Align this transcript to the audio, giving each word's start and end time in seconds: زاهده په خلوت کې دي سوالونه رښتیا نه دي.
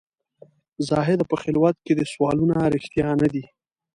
زاهده 0.87 1.23
په 1.31 1.35
خلوت 1.41 1.75
کې 1.85 1.93
دي 1.97 2.05
سوالونه 2.13 2.55
رښتیا 2.75 3.07
نه 3.21 3.27
دي. 3.33 3.43